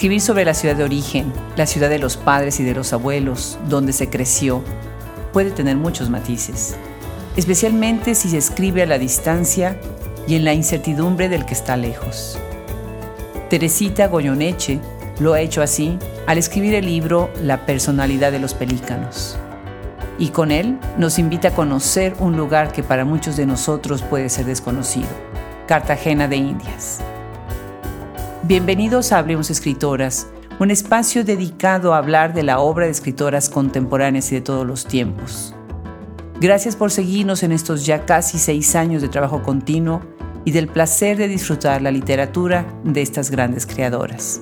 [0.00, 3.58] Escribir sobre la ciudad de origen, la ciudad de los padres y de los abuelos,
[3.68, 4.64] donde se creció,
[5.30, 6.74] puede tener muchos matices,
[7.36, 9.78] especialmente si se escribe a la distancia
[10.26, 12.38] y en la incertidumbre del que está lejos.
[13.50, 14.80] Teresita Goyoneche
[15.18, 19.36] lo ha hecho así al escribir el libro La personalidad de los pelícanos.
[20.18, 24.30] Y con él nos invita a conocer un lugar que para muchos de nosotros puede
[24.30, 25.08] ser desconocido,
[25.66, 27.02] Cartagena de Indias.
[28.50, 30.26] Bienvenidos a Hablemos Escritoras,
[30.58, 34.86] un espacio dedicado a hablar de la obra de escritoras contemporáneas y de todos los
[34.86, 35.54] tiempos.
[36.40, 40.00] Gracias por seguirnos en estos ya casi seis años de trabajo continuo
[40.44, 44.40] y del placer de disfrutar la literatura de estas grandes creadoras.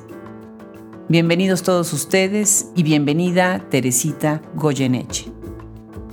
[1.11, 5.27] Bienvenidos todos ustedes y bienvenida Teresita Goyeneche.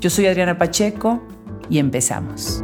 [0.02, 1.24] Yo soy Adriana Pacheco
[1.70, 2.62] y empezamos.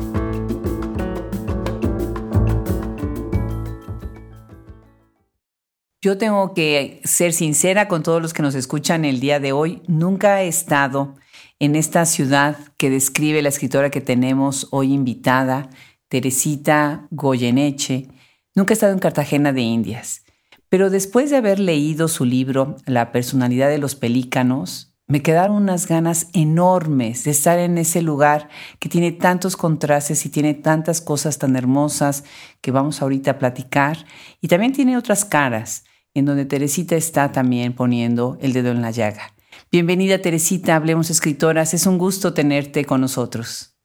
[6.03, 9.83] Yo tengo que ser sincera con todos los que nos escuchan el día de hoy.
[9.85, 11.13] Nunca he estado
[11.59, 15.69] en esta ciudad que describe la escritora que tenemos hoy invitada,
[16.07, 18.07] Teresita Goyeneche.
[18.55, 20.23] Nunca he estado en Cartagena de Indias.
[20.69, 25.85] Pero después de haber leído su libro La personalidad de los pelícanos, me quedaron unas
[25.85, 28.49] ganas enormes de estar en ese lugar
[28.79, 32.23] que tiene tantos contrastes y tiene tantas cosas tan hermosas
[32.59, 34.03] que vamos ahorita a platicar.
[34.39, 38.91] Y también tiene otras caras en donde Teresita está también poniendo el dedo en la
[38.91, 39.33] llaga.
[39.71, 43.75] Bienvenida Teresita, hablemos escritoras, es un gusto tenerte con nosotros.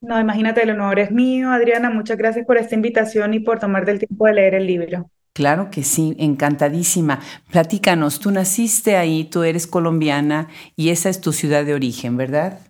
[0.00, 3.90] No, imagínate, el honor es mío, Adriana, muchas gracias por esta invitación y por tomarte
[3.90, 5.10] el tiempo de leer el libro.
[5.32, 7.20] Claro que sí, encantadísima.
[7.50, 12.60] Platícanos, tú naciste ahí, tú eres colombiana y esa es tu ciudad de origen, ¿verdad?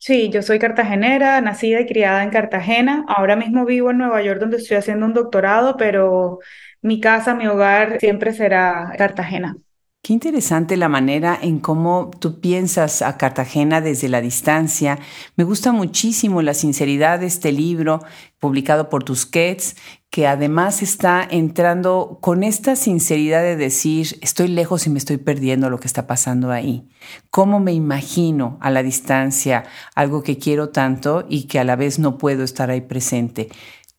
[0.00, 3.04] Sí, yo soy cartagenera, nacida y criada en Cartagena.
[3.08, 6.38] Ahora mismo vivo en Nueva York donde estoy haciendo un doctorado, pero
[6.82, 9.56] mi casa, mi hogar siempre será Cartagena.
[10.00, 14.98] Qué interesante la manera en cómo tú piensas a Cartagena desde la distancia.
[15.36, 18.00] Me gusta muchísimo la sinceridad de este libro
[18.38, 19.76] publicado por Tusquets,
[20.08, 25.68] que además está entrando con esta sinceridad de decir, estoy lejos y me estoy perdiendo
[25.68, 26.88] lo que está pasando ahí.
[27.28, 31.98] ¿Cómo me imagino a la distancia algo que quiero tanto y que a la vez
[31.98, 33.48] no puedo estar ahí presente?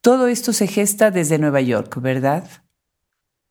[0.01, 2.50] Todo esto se gesta desde Nueva York, ¿verdad?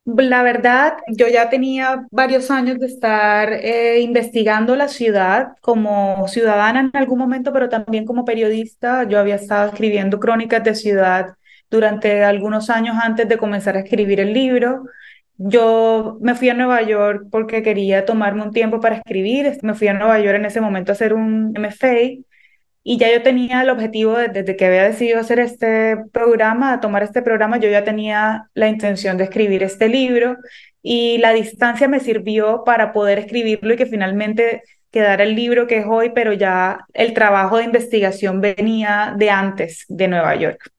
[0.05, 6.79] La verdad, yo ya tenía varios años de estar eh, investigando la ciudad como ciudadana
[6.79, 9.03] en algún momento, pero también como periodista.
[9.07, 11.35] Yo había estado escribiendo crónicas de ciudad
[11.69, 14.85] durante algunos años antes de comenzar a escribir el libro.
[15.37, 19.59] Yo me fui a Nueva York porque quería tomarme un tiempo para escribir.
[19.61, 22.23] Me fui a Nueva York en ese momento a hacer un MFA
[22.83, 27.21] y ya yo tenía el objetivo, desde que había decidido hacer este programa, tomar este
[27.21, 30.37] programa, yo ya tenía la intención de escribir este libro
[30.81, 35.79] y la distancia me sirvió para poder escribirlo y que finalmente quedara el libro que
[35.79, 40.71] es hoy, pero ya el trabajo de investigación venía de antes de Nueva York.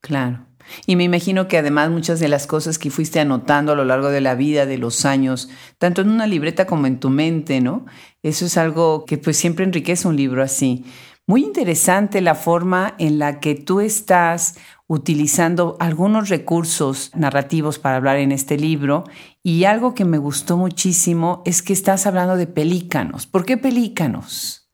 [0.00, 0.46] Claro.
[0.86, 4.10] Y me imagino que además muchas de las cosas que fuiste anotando a lo largo
[4.10, 7.84] de la vida, de los años, tanto en una libreta como en tu mente, ¿no?
[8.22, 10.84] Eso es algo que pues siempre enriquece un libro así.
[11.26, 18.16] Muy interesante la forma en la que tú estás utilizando algunos recursos narrativos para hablar
[18.16, 19.04] en este libro
[19.42, 23.26] y algo que me gustó muchísimo es que estás hablando de pelícanos.
[23.26, 24.68] ¿Por qué pelícanos?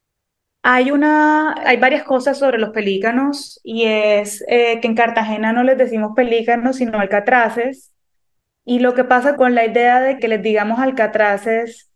[0.62, 5.62] Hay, una, hay varias cosas sobre los pelícanos y es eh, que en Cartagena no
[5.62, 7.92] les decimos pelícanos sino alcatraces
[8.64, 11.87] y lo que pasa con la idea de que les digamos alcatraces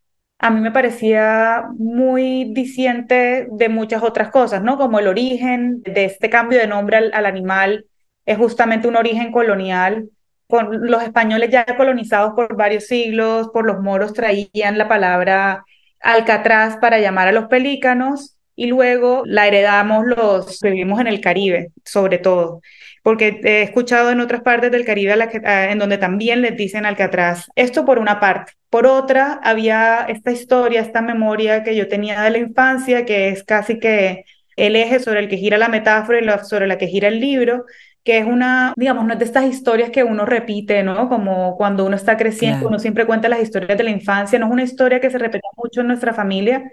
[0.43, 4.77] a mí me parecía muy diciente de muchas otras cosas, ¿no?
[4.77, 7.87] Como el origen de este cambio de nombre al, animal
[8.27, 10.11] es justamente un origen colonial.
[10.49, 15.65] Con los españoles ya colonizados por varios siglos, por los moros traían la palabra
[16.01, 21.71] alcatraz para llamar a los pelícanos y luego la heredamos los vivimos en el Caribe,
[21.85, 22.61] sobre todo
[23.03, 25.15] porque he escuchado en otras partes del Caribe
[25.45, 27.49] en donde también les dicen Alcatraz.
[27.55, 28.53] Esto por una parte.
[28.71, 33.43] Por otra, había esta historia, esta memoria que yo tenía de la infancia, que es
[33.45, 34.25] casi que
[34.57, 37.65] el eje sobre el que gira la metáfora y sobre la que gira el libro,
[38.05, 41.09] que es una, digamos, no es de estas historias que uno repite, ¿no?
[41.09, 44.53] Como cuando uno está creciendo, uno siempre cuenta las historias de la infancia, no es
[44.53, 46.65] una historia que se repite mucho en nuestra familia,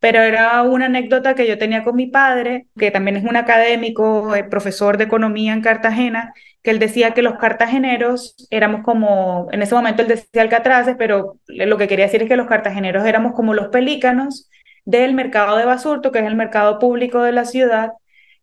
[0.00, 4.34] pero era una anécdota que yo tenía con mi padre, que también es un académico,
[4.34, 6.32] eh, profesor de economía en Cartagena,
[6.62, 11.38] que él decía que los cartageneros éramos como, en ese momento él decía alcatraces, pero
[11.46, 14.50] lo que quería decir es que los cartageneros éramos como los pelícanos
[14.84, 17.92] del mercado de Basurto, que es el mercado público de la ciudad,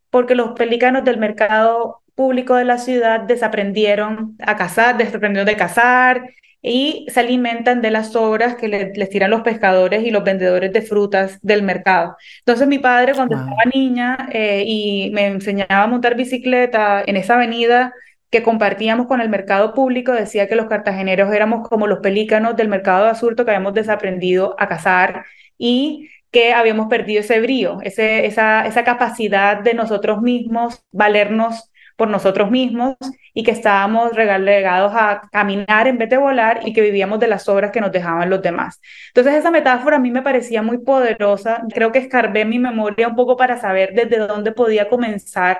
[0.09, 6.23] porque los pelícanos del mercado público de la ciudad desaprendieron a cazar, desaprendieron de cazar,
[6.65, 10.81] y se alimentan de las sobras que les tiran los pescadores y los vendedores de
[10.81, 12.15] frutas del mercado.
[12.39, 17.35] Entonces mi padre cuando estaba niña eh, y me enseñaba a montar bicicleta en esa
[17.35, 17.93] avenida
[18.29, 22.69] que compartíamos con el mercado público, decía que los cartageneros éramos como los pelícanos del
[22.69, 25.25] mercado de asurto que habíamos desaprendido a cazar
[25.57, 32.09] y que habíamos perdido ese brío, ese, esa, esa capacidad de nosotros mismos valernos por
[32.09, 32.95] nosotros mismos
[33.33, 37.47] y que estábamos relegados a caminar en vez de volar y que vivíamos de las
[37.49, 38.79] obras que nos dejaban los demás.
[39.09, 43.15] Entonces esa metáfora a mí me parecía muy poderosa, creo que escarbé mi memoria un
[43.15, 45.59] poco para saber desde dónde podía comenzar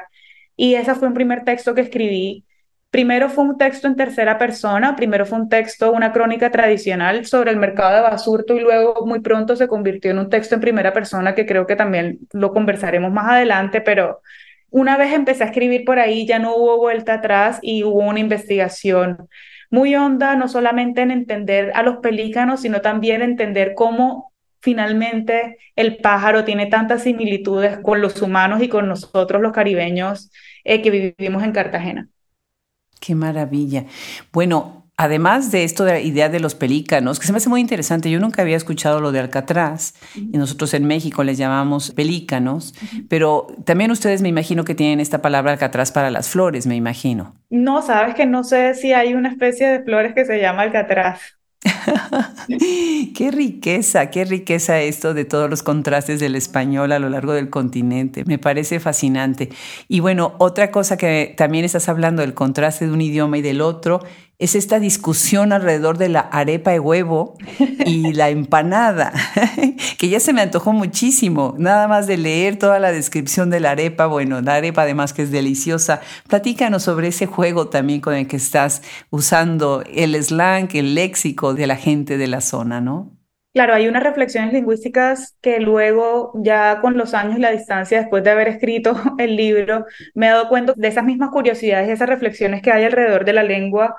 [0.56, 2.46] y ese fue un primer texto que escribí.
[2.90, 7.50] Primero fue un texto en tercera persona, primero fue un texto, una crónica tradicional sobre
[7.50, 10.94] el mercado de Basurto y luego muy pronto se convirtió en un texto en primera
[10.94, 14.22] persona que creo que también lo conversaremos más adelante, pero
[14.74, 18.20] una vez empecé a escribir por ahí, ya no hubo vuelta atrás y hubo una
[18.20, 19.30] investigación
[19.70, 25.98] muy honda, no solamente en entender a los pelícanos, sino también entender cómo finalmente el
[25.98, 30.32] pájaro tiene tantas similitudes con los humanos y con nosotros los caribeños
[30.64, 32.10] eh, que vivimos en Cartagena.
[33.00, 33.86] Qué maravilla.
[34.32, 37.62] Bueno, además de esto de la idea de los pelícanos, que se me hace muy
[37.62, 42.74] interesante, yo nunca había escuchado lo de Alcatraz, y nosotros en México les llamamos pelícanos,
[43.10, 47.36] pero también ustedes me imagino que tienen esta palabra Alcatraz para las flores, me imagino.
[47.50, 51.20] No, sabes que no sé si hay una especie de flores que se llama Alcatraz.
[53.16, 57.50] qué riqueza, qué riqueza esto de todos los contrastes del español a lo largo del
[57.50, 58.24] continente.
[58.26, 59.50] Me parece fascinante.
[59.88, 63.62] Y bueno, otra cosa que también estás hablando del contraste de un idioma y del
[63.62, 64.02] otro
[64.40, 67.38] es esta discusión alrededor de la arepa de huevo
[67.86, 69.14] y la empanada,
[69.98, 73.72] que ya se me antojó muchísimo, nada más de leer toda la descripción de la
[73.72, 76.02] arepa, bueno, la arepa además que es deliciosa.
[76.28, 81.68] Platícanos sobre ese juego también con el que estás usando el slang, el léxico de
[81.68, 83.12] la gente de la zona, ¿no?
[83.54, 88.24] Claro, hay unas reflexiones lingüísticas que luego, ya con los años y la distancia, después
[88.24, 89.86] de haber escrito el libro,
[90.16, 93.34] me he dado cuenta de esas mismas curiosidades y esas reflexiones que hay alrededor de
[93.34, 93.96] la lengua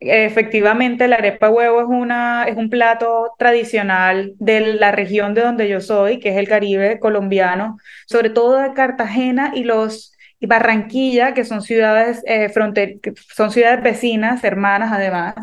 [0.00, 5.68] Efectivamente, la arepa huevo es, una, es un plato tradicional de la región de donde
[5.68, 11.34] yo soy, que es el Caribe colombiano, sobre todo de Cartagena y los y Barranquilla,
[11.34, 12.48] que son ciudades eh,
[13.34, 15.34] son ciudades vecinas, hermanas además,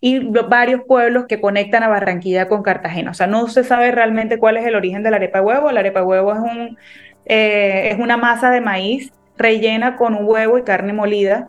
[0.00, 3.10] y varios pueblos que conectan a Barranquilla con Cartagena.
[3.10, 5.72] O sea, no se sabe realmente cuál es el origen de la arepa huevo.
[5.72, 6.78] La arepa huevo es, un,
[7.24, 11.48] eh, es una masa de maíz rellena con un huevo y carne molida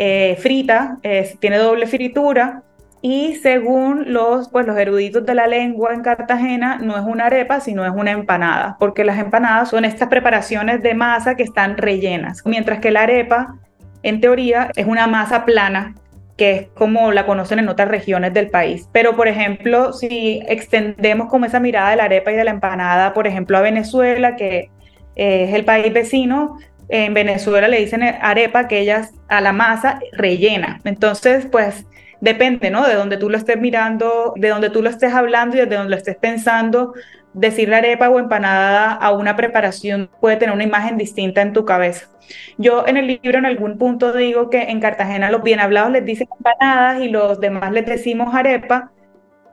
[0.00, 0.98] eh, frita,
[1.40, 2.62] tiene doble fritura
[3.00, 7.60] y según los, pues, los eruditos de la lengua en Cartagena, no es una arepa,
[7.60, 12.42] sino es una empanada, porque las empanadas son estas preparaciones de masa que están rellenas,
[12.44, 13.56] mientras que la arepa,
[14.02, 15.94] en teoría, es una masa plana
[16.36, 18.88] que es como la conocen en otras regiones del país.
[18.92, 23.12] Pero, por ejemplo, si extendemos como esa mirada de la arepa y de la empanada,
[23.12, 24.70] por ejemplo, a Venezuela, que
[25.16, 26.56] eh, es el país vecino,
[26.88, 30.80] en Venezuela le dicen arepa, que ellas a la masa rellena.
[30.84, 31.86] Entonces, pues
[32.20, 32.86] depende, ¿no?
[32.86, 35.90] De donde tú lo estés mirando, de donde tú lo estés hablando y de donde
[35.90, 36.94] lo estés pensando,
[37.34, 42.08] decirle arepa o empanada a una preparación puede tener una imagen distinta en tu cabeza.
[42.56, 46.04] Yo en el libro en algún punto digo que en Cartagena los bien hablados les
[46.04, 48.90] dicen empanadas y los demás les decimos arepa,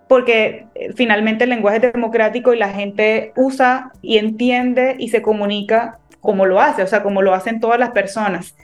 [0.08, 5.22] porque eh, finalmente el lenguaje es democrático y la gente usa y entiende y se
[5.22, 8.56] comunica como lo hace, o sea, como lo hacen todas las personas.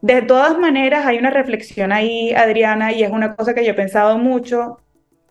[0.00, 3.74] De todas maneras, hay una reflexión ahí, Adriana, y es una cosa que yo he
[3.74, 4.78] pensado mucho,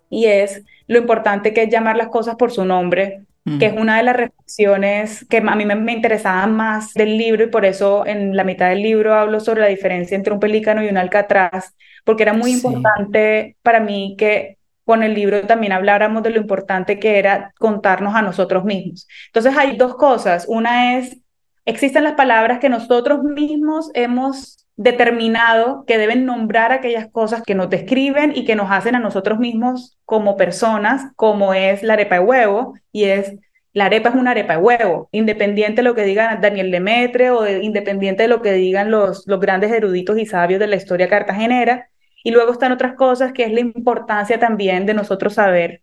[0.09, 3.23] y es lo importante que es llamar las cosas por su nombre,
[3.57, 7.43] que es una de las reflexiones que a mí me, me interesaban más del libro,
[7.45, 10.83] y por eso en la mitad del libro hablo sobre la diferencia entre un pelícano
[10.83, 14.58] y un alcatraz, porque era muy importante para mí que
[14.89, 19.07] con el libro también habláramos de lo importante que era contarnos a nosotros mismos.
[19.27, 20.45] Entonces hay dos cosas.
[20.47, 21.15] Una es
[21.63, 27.69] Existen las palabras que nosotros mismos hemos determinado que deben nombrar aquellas cosas que nos
[27.69, 32.21] describen y que nos hacen a nosotros mismos como personas, como es la arepa de
[32.21, 33.35] huevo, y es
[33.73, 37.47] la arepa es una arepa de huevo, independiente de lo que diga Daniel Demetre o
[37.47, 41.89] independiente de lo que digan los, los grandes eruditos y sabios de la historia cartagenera.
[42.23, 45.81] Y luego están otras cosas que es la importancia también de nosotros saber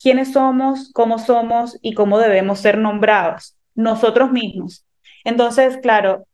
[0.00, 4.86] quiénes somos, cómo somos y cómo debemos ser nombrados nosotros mismos.
[5.24, 6.26] Entonces, claro,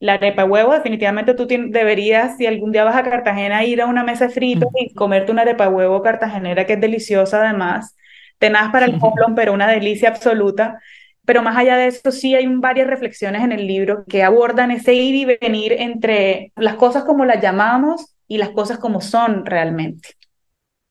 [0.00, 4.02] la arepa huevo, definitivamente tú deberías, si algún día vas a Cartagena, ir a una
[4.02, 7.96] mesa de fritos y comerte una arepa huevo cartagenera, que es deliciosa además.
[8.38, 10.80] Tenaz para el poblón, pero una delicia absoluta.
[11.26, 14.94] Pero más allá de eso, sí hay varias reflexiones en el libro que abordan ese
[14.94, 20.10] ir y venir entre las cosas como las llamamos y las cosas como son realmente.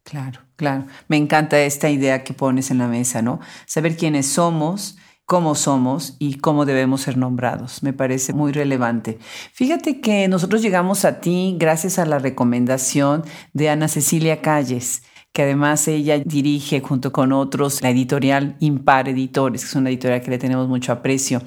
[0.03, 0.85] Claro, claro.
[1.07, 3.39] Me encanta esta idea que pones en la mesa, ¿no?
[3.65, 7.81] Saber quiénes somos, cómo somos y cómo debemos ser nombrados.
[7.81, 9.19] Me parece muy relevante.
[9.53, 15.43] Fíjate que nosotros llegamos a ti gracias a la recomendación de Ana Cecilia Calles que
[15.43, 20.31] además ella dirige junto con otros la editorial Impar Editores, que es una editorial que
[20.31, 21.41] le tenemos mucho aprecio.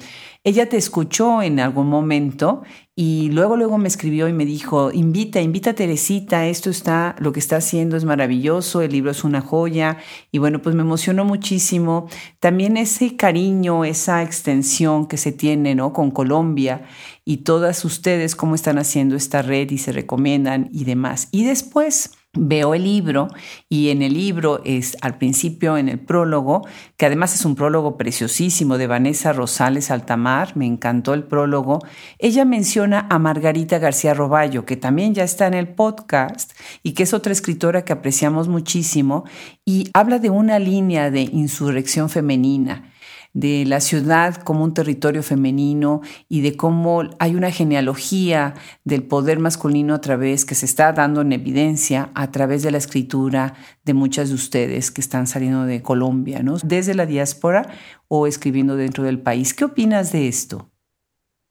[0.45, 2.63] Ella te escuchó en algún momento
[2.97, 7.31] y luego luego me escribió y me dijo, invita, invita a Teresita, esto está, lo
[7.31, 9.99] que está haciendo es maravilloso, el libro es una joya
[10.33, 12.09] y bueno, pues me emocionó muchísimo.
[12.41, 15.93] También ese cariño, esa extensión que se tiene, ¿no?
[15.93, 16.83] Con Colombia
[17.23, 21.29] y todas ustedes cómo están haciendo esta red y se recomiendan y demás.
[21.31, 23.27] Y después veo el libro
[23.69, 27.95] y en el libro es al principio en el prólogo, que además es un prólogo
[27.97, 31.79] preciosísimo de Vanessa Rosales Altamar, me encantó el prólogo,
[32.17, 37.03] ella menciona a Margarita García Roballo, que también ya está en el podcast y que
[37.03, 39.25] es otra escritora que apreciamos muchísimo
[39.63, 42.92] y habla de una línea de insurrección femenina
[43.33, 49.39] de la ciudad como un territorio femenino y de cómo hay una genealogía del poder
[49.39, 53.93] masculino a través que se está dando en evidencia a través de la escritura de
[53.93, 56.57] muchas de ustedes que están saliendo de Colombia, ¿no?
[56.63, 57.67] Desde la diáspora
[58.07, 59.53] o escribiendo dentro del país.
[59.53, 60.72] ¿Qué opinas de esto?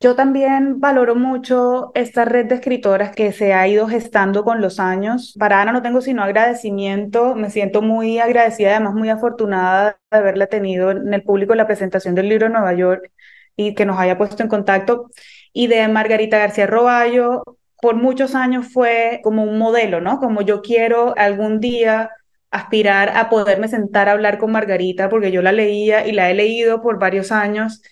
[0.03, 4.81] Yo también valoro mucho esta red de escritoras que se ha ido gestando con los
[4.81, 5.33] años.
[5.39, 7.37] Para Ana no tengo sino agradecimiento.
[7.37, 11.69] Me siento muy agradecida, además muy afortunada de haberla tenido en el público en la
[11.69, 13.13] presentación del libro en Nueva York
[13.55, 15.09] y que nos haya puesto en contacto.
[15.53, 17.45] Y de Margarita García Roballo,
[17.81, 20.19] por muchos años fue como un modelo, ¿no?
[20.19, 22.11] Como yo quiero algún día
[22.51, 26.35] aspirar a poderme sentar a hablar con Margarita, porque yo la leía y la he
[26.35, 27.83] leído por varios años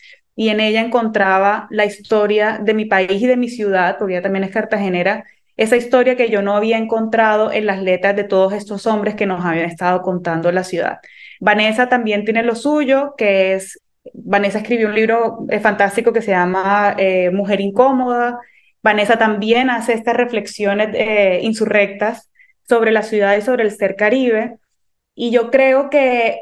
[0.41, 4.23] y en ella encontraba la historia de mi país y de mi ciudad, porque ella
[4.23, 5.27] también es cartagenera,
[5.59, 9.27] esa historia que yo no había encontrado en las letras de todos estos hombres que
[9.27, 11.01] nos habían estado contando la ciudad.
[11.41, 13.83] Vanessa también tiene lo suyo, que es,
[14.15, 18.39] Vanessa escribió un libro eh, fantástico que se llama eh, Mujer Incómoda.
[18.83, 22.31] Vanessa también hace estas reflexiones eh, insurrectas
[22.67, 24.57] sobre la ciudad y sobre el ser caribe.
[25.15, 26.41] Y yo creo que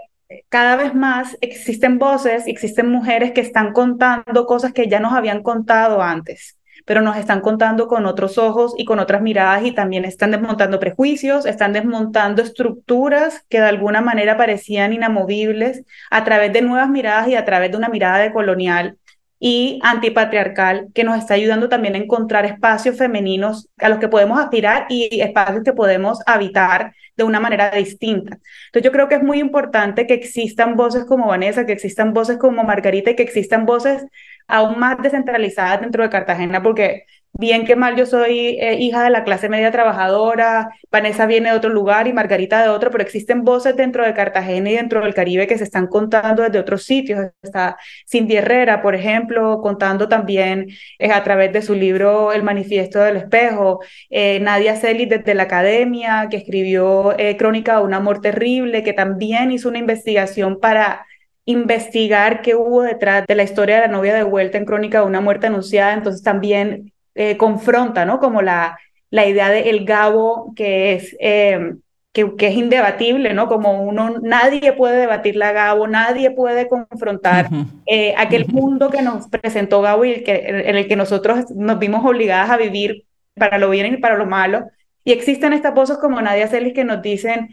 [0.48, 5.42] cada vez más existen voces existen mujeres que están contando cosas que ya nos habían
[5.42, 10.04] contado antes, pero nos están contando con otros ojos y con otras miradas y también
[10.04, 16.62] están desmontando prejuicios, están desmontando estructuras que de alguna manera parecían inamovibles a través de
[16.62, 18.98] nuevas miradas y a través de una mirada de colonial
[19.40, 24.38] y antipatriarcal que nos está ayudando también a encontrar espacios femeninos a los que podemos
[24.38, 28.38] aspirar y espacios que podemos habitar de una manera distinta.
[28.66, 32.38] Entonces yo creo que es muy importante que existan voces como Vanessa, que existan voces
[32.38, 34.06] como Margarita y que existan voces
[34.46, 39.10] aún más descentralizadas dentro de Cartagena, porque bien que mal yo soy eh, hija de
[39.10, 43.44] la clase media trabajadora, Vanessa viene de otro lugar y Margarita de otro, pero existen
[43.44, 47.30] voces dentro de Cartagena y dentro del Caribe que se están contando desde otros sitios.
[47.42, 47.76] Está
[48.08, 50.68] Cindy Herrera, por ejemplo, contando también
[50.98, 53.80] eh, a través de su libro El Manifiesto del Espejo,
[54.10, 59.52] eh, Nadia Celis desde la academia, que escribió Crónica de un amor terrible, que también
[59.52, 61.04] hizo una investigación para
[61.48, 65.06] investigar qué hubo detrás de la historia de la novia de vuelta en Crónica de
[65.06, 68.20] una muerte anunciada, entonces también eh, confronta, ¿no?
[68.20, 68.78] Como la,
[69.10, 71.80] la idea de el Gabo que es, em,
[72.12, 73.48] que, que, es indebatible, ¿no?
[73.48, 77.48] Como uno, nadie puede debatir la Gabo, nadie puede confrontar
[77.86, 81.80] eh, aquel mundo que nos presentó Gabo y el que, en el que nosotros nos
[81.80, 84.66] vimos obligadas a vivir para lo bien y para lo malo.
[85.02, 87.48] Y existen estas voces como Nadia Celis que nos dicen,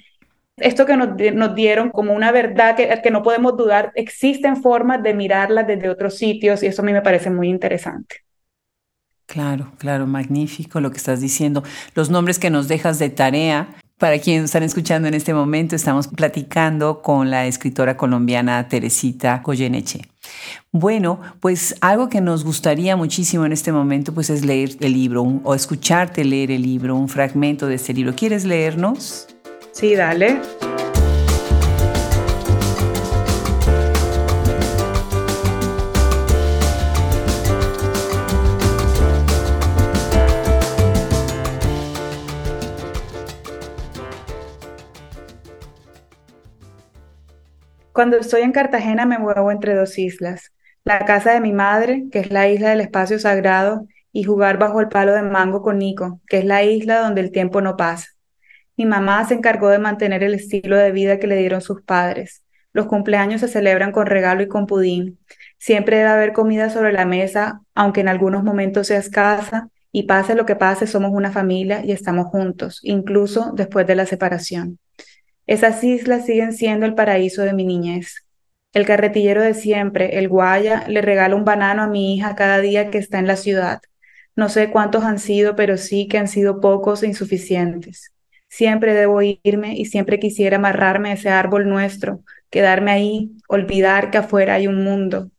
[0.57, 5.01] esto que nos, nos, dieron como una verdad que, que, no podemos dudar, existen formas
[5.01, 8.25] de mirarlas desde otros sitios y eso a mí me parece muy interesante.
[9.25, 11.63] Claro, claro, magnífico lo que estás diciendo.
[11.95, 13.67] Los nombres que nos dejas de tarea,
[13.97, 20.01] para quienes están escuchando en este momento, estamos platicando con la escritora colombiana Teresita Goyeneche.
[20.71, 25.23] Bueno, pues algo que nos gustaría muchísimo en este momento pues es leer el libro
[25.43, 28.13] o escucharte leer el libro, un fragmento de este libro.
[28.15, 29.27] ¿Quieres leernos?
[29.71, 30.41] Sí, dale.
[47.95, 50.51] Cuando estoy en Cartagena me muevo entre dos islas,
[50.83, 54.81] la casa de mi madre, que es la isla del espacio sagrado, y jugar bajo
[54.81, 58.09] el palo de mango con Nico, que es la isla donde el tiempo no pasa.
[58.75, 62.43] Mi mamá se encargó de mantener el estilo de vida que le dieron sus padres.
[62.73, 65.17] Los cumpleaños se celebran con regalo y con pudín.
[65.57, 70.35] Siempre debe haber comida sobre la mesa, aunque en algunos momentos sea escasa, y pase
[70.35, 74.79] lo que pase, somos una familia y estamos juntos, incluso después de la separación.
[75.47, 78.25] Esas islas siguen siendo el paraíso de mi niñez.
[78.73, 82.89] El carretillero de siempre, el guaya, le regala un banano a mi hija cada día
[82.89, 83.79] que está en la ciudad.
[84.35, 88.11] No sé cuántos han sido, pero sí que han sido pocos e insuficientes.
[88.49, 94.17] Siempre debo irme y siempre quisiera amarrarme a ese árbol nuestro, quedarme ahí, olvidar que
[94.17, 95.29] afuera hay un mundo.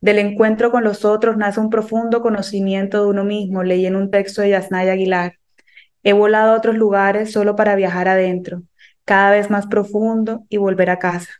[0.00, 4.10] Del encuentro con los otros nace un profundo conocimiento de uno mismo, leí en un
[4.10, 5.34] texto de Yasnaya Aguilar.
[6.02, 8.62] He volado a otros lugares solo para viajar adentro,
[9.04, 11.30] cada vez más profundo y volver a casa.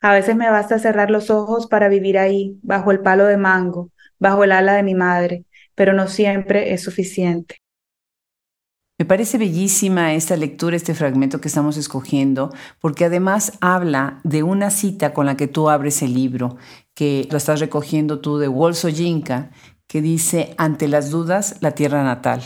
[0.00, 3.90] A veces me basta cerrar los ojos para vivir ahí, bajo el palo de mango,
[4.18, 7.58] bajo el ala de mi madre, pero no siempre es suficiente.
[8.98, 14.70] Me parece bellísima esta lectura, este fragmento que estamos escogiendo, porque además habla de una
[14.70, 16.56] cita con la que tú abres el libro,
[16.94, 19.50] que lo estás recogiendo tú de Wolsoyinka,
[19.88, 22.42] que dice, ante las dudas, la tierra natal.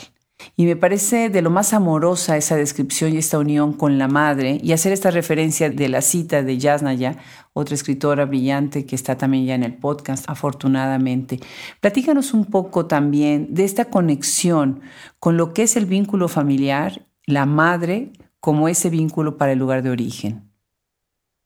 [0.57, 4.59] Y me parece de lo más amorosa esa descripción y esta unión con la madre
[4.62, 7.16] y hacer esta referencia de la cita de Yasnaya,
[7.52, 11.40] otra escritora brillante que está también ya en el podcast, afortunadamente.
[11.81, 14.81] Platícanos un poco también de esta conexión
[15.19, 19.83] con lo que es el vínculo familiar, la madre como ese vínculo para el lugar
[19.83, 20.50] de origen.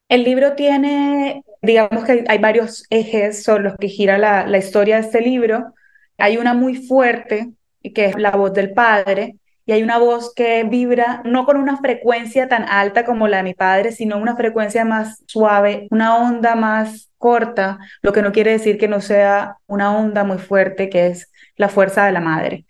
[0.08, 4.96] El libro tiene, digamos que hay varios ejes sobre los que gira la, la historia
[4.96, 5.72] de este libro.
[6.18, 10.64] Hay una muy fuerte que es la voz del padre, y hay una voz que
[10.64, 14.84] vibra no con una frecuencia tan alta como la de mi padre, sino una frecuencia
[14.84, 19.96] más suave, una onda más corta, lo que no quiere decir que no sea una
[19.96, 22.64] onda muy fuerte, que es la fuerza de la madre.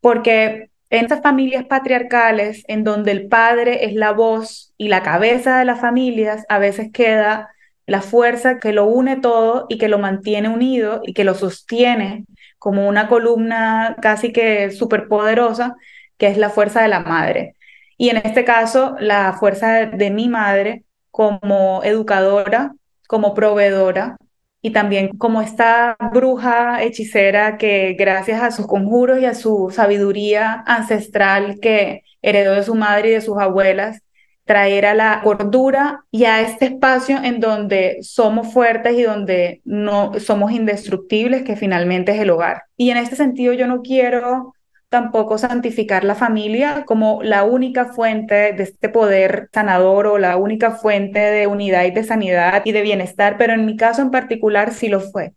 [0.00, 5.58] Porque en estas familias patriarcales, en donde el padre es la voz y la cabeza
[5.58, 7.50] de las familias, a veces queda
[7.88, 12.26] la fuerza que lo une todo y que lo mantiene unido y que lo sostiene
[12.58, 15.74] como una columna casi que superpoderosa,
[16.18, 17.56] que es la fuerza de la madre.
[17.96, 22.74] Y en este caso, la fuerza de, mi madre como educadora,
[23.08, 24.18] como proveedora
[24.60, 30.62] y también como esta bruja hechicera que gracias a sus conjuros y a su sabiduría
[30.66, 34.02] ancestral que heredó de su madre y de sus abuelas,
[34.48, 40.18] traer a la cordura y a este espacio en donde somos fuertes y donde no
[40.18, 42.62] somos indestructibles, que finalmente es el hogar.
[42.76, 44.54] Y en este sentido yo no quiero
[44.88, 50.70] tampoco santificar la familia como la única fuente de este poder sanador o la única
[50.72, 54.72] fuente de unidad y de sanidad y de bienestar, pero en mi caso en particular
[54.72, 55.34] sí lo fue.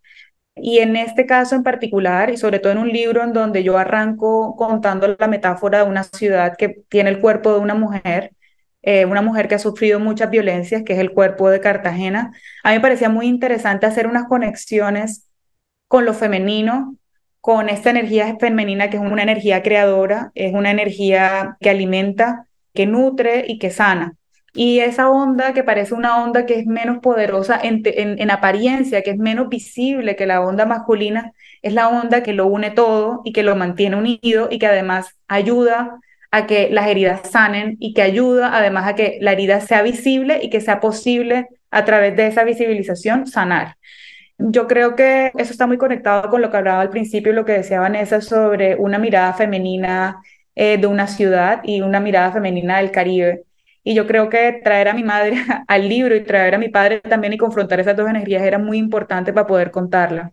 [0.56, 3.78] Y en este caso en particular, y sobre todo en un libro en donde yo
[3.78, 8.32] arranco contando la metáfora de una ciudad que tiene el cuerpo de una mujer,
[8.84, 12.32] eh, una mujer que ha sufrido muchas violencias, que es el cuerpo de Cartagena.
[12.64, 15.28] A mí me parecía muy interesante hacer unas conexiones
[15.88, 16.96] con lo femenino,
[17.42, 22.86] con esta energía femenina que es una energía creadora, es una energía que alimenta, que
[22.86, 24.16] nutre y que sana.
[24.54, 29.12] Y esa onda que parece una onda que es menos poderosa en, en, apariencia, que
[29.12, 33.32] es menos visible que la onda masculina, es la onda que lo une todo y
[33.32, 36.00] que lo mantiene unido y que además ayuda
[36.32, 40.40] a que las heridas sanen y que ayuda además a que la herida sea visible
[40.42, 43.78] y que sea posible a través de esa visibilización sanar.
[44.38, 47.46] Yo creo que eso está muy conectado con lo que hablaba al principio y lo
[47.46, 50.22] que decía Vanessa sobre una mirada femenina
[50.56, 53.44] eh, de una ciudad y una mirada femenina del Caribe.
[53.84, 55.36] Y yo creo que traer a mi madre
[55.68, 58.78] al libro y traer a mi padre también y confrontar esas dos energías era muy
[58.78, 60.32] importante para poder contarla.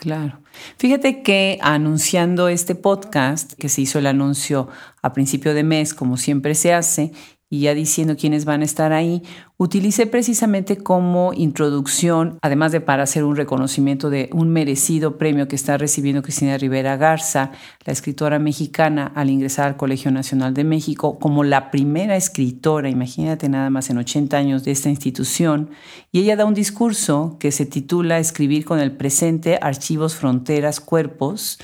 [0.00, 0.40] Claro.
[0.78, 4.66] Fíjate que anunciando este podcast, que se hizo el anuncio
[5.02, 7.12] a principio de mes, como siempre se hace,
[7.52, 9.22] y ya diciendo quiénes van a estar ahí,
[9.56, 15.56] utilicé precisamente como introducción, además de para hacer un reconocimiento de un merecido premio que
[15.56, 17.50] está recibiendo Cristina Rivera Garza,
[17.84, 23.48] la escritora mexicana, al ingresar al Colegio Nacional de México, como la primera escritora, imagínate
[23.48, 25.70] nada más en 80 años de esta institución,
[26.12, 31.58] y ella da un discurso que se titula Escribir con el presente, archivos, fronteras, cuerpos,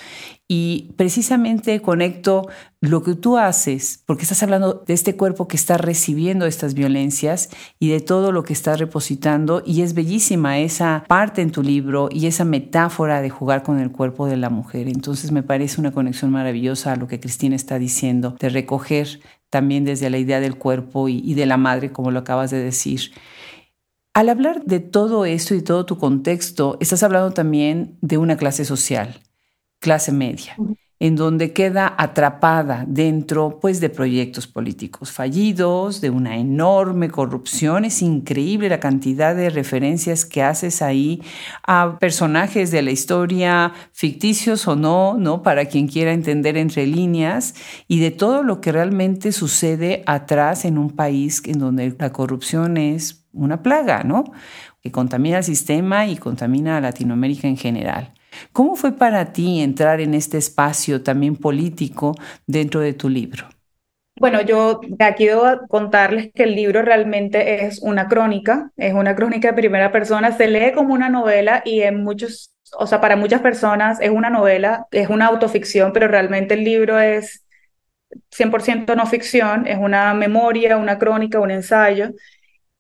[0.49, 2.49] y precisamente conecto
[2.81, 7.49] lo que tú haces, porque estás hablando de este cuerpo que está recibiendo estas violencias
[7.81, 9.63] y de todo lo que estás repositando.
[9.67, 13.91] Y es bellísima esa parte en tu libro y esa metáfora de jugar con el
[13.91, 14.87] cuerpo de la mujer.
[14.89, 19.85] Entonces me parece una conexión maravillosa a lo que Cristina está diciendo, de recoger también
[19.85, 23.13] desde la idea del cuerpo y, y de la madre, como lo acabas de decir.
[24.15, 28.65] Al hablar de todo esto y todo tu contexto, estás hablando también de una clase
[28.65, 29.26] social
[29.81, 30.57] clase media.
[30.99, 37.85] en donde queda atrapada dentro pues de proyectos políticos fallidos, de una enorme corrupción.
[37.85, 41.23] Es increíble la cantidad de referencias que haces ahí
[41.67, 45.43] a personajes de la historia ficticios o no, ¿no?
[45.43, 47.55] Para quien quiera entender entre líneas
[47.89, 52.79] y de todo lo que realmente sucede atrás en un país en donde la corrupción
[52.79, 54.25] es una plaga, ¿no?
[54.83, 58.16] Que contamina el sistema y contamina a Latinoamérica en general.
[58.53, 62.15] ¿Cómo fue para ti entrar en este espacio también político
[62.47, 63.49] dentro de tu libro?
[64.19, 69.49] Bueno, yo aquí debo contarles que el libro realmente es una crónica, es una crónica
[69.49, 73.43] de primera persona, se lee como una novela y en muchos, o sea, para muchas
[73.43, 77.47] personas es una novela, es una autoficción, pero realmente el libro es
[78.31, 82.11] 100% no ficción, es una memoria, una crónica, un ensayo.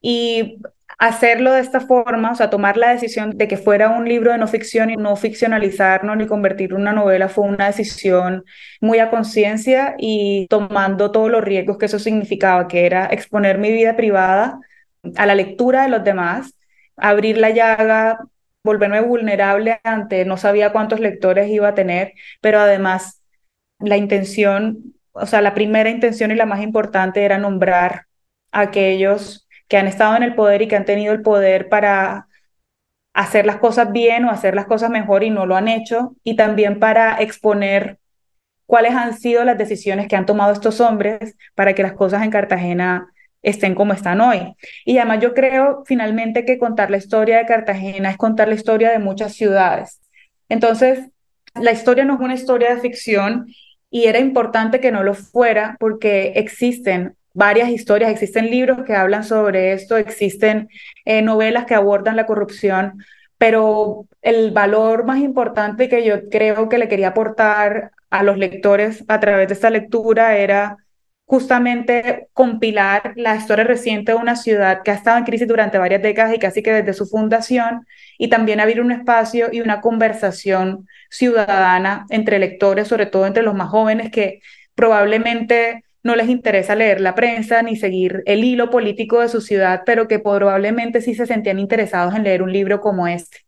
[0.00, 0.58] Y
[0.98, 4.38] hacerlo de esta forma, o sea, tomar la decisión de que fuera un libro de
[4.38, 8.44] no ficción y no ficcionalizarlo ni convertirlo en una novela fue una decisión
[8.80, 13.72] muy a conciencia y tomando todos los riesgos que eso significaba, que era exponer mi
[13.72, 14.58] vida privada
[15.16, 16.54] a la lectura de los demás,
[16.96, 18.18] abrir la llaga,
[18.64, 23.22] volverme vulnerable ante no sabía cuántos lectores iba a tener, pero además
[23.78, 28.06] la intención, o sea, la primera intención y la más importante era nombrar
[28.52, 32.28] a aquellos que han estado en el poder y que han tenido el poder para
[33.14, 36.36] hacer las cosas bien o hacer las cosas mejor y no lo han hecho, y
[36.36, 37.98] también para exponer
[38.66, 42.30] cuáles han sido las decisiones que han tomado estos hombres para que las cosas en
[42.30, 44.54] Cartagena estén como están hoy.
[44.84, 48.90] Y además yo creo finalmente que contar la historia de Cartagena es contar la historia
[48.90, 50.00] de muchas ciudades.
[50.48, 51.08] Entonces,
[51.54, 53.46] la historia no es una historia de ficción
[53.88, 59.22] y era importante que no lo fuera porque existen varias historias, existen libros que hablan
[59.22, 60.70] sobre esto, existen
[61.04, 63.04] eh, novelas que abordan la corrupción,
[63.36, 69.04] pero el valor más importante que yo creo que le quería aportar a los lectores
[69.08, 70.78] a través de esta lectura era
[71.26, 76.00] justamente compilar la historia reciente de una ciudad que ha estado en crisis durante varias
[76.00, 80.88] décadas y casi que desde su fundación, y también abrir un espacio y una conversación
[81.10, 84.40] ciudadana entre lectores, sobre todo entre los más jóvenes que
[84.74, 89.82] probablemente no les interesa leer la prensa ni seguir el hilo político de su ciudad,
[89.84, 93.38] pero que probablemente sí se sentían interesados en leer un libro como este.